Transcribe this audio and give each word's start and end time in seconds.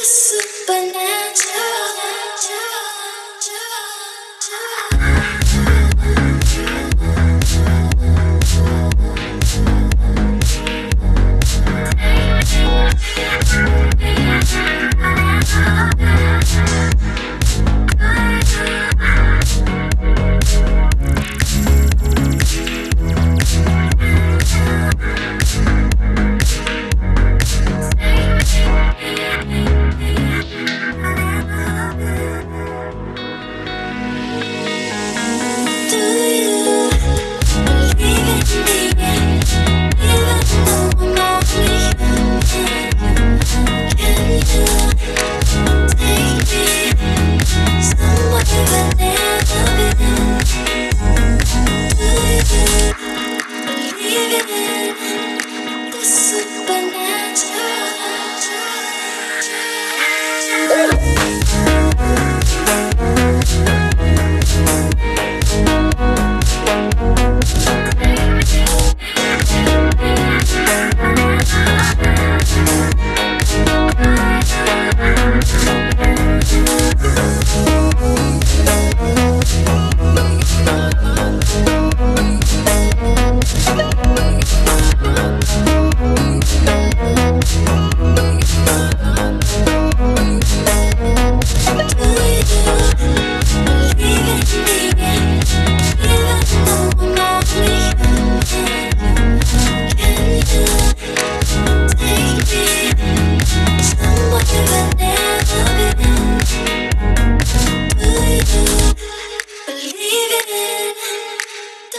listen. 0.00 0.49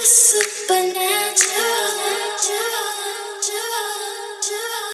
disappear. 0.01 0.80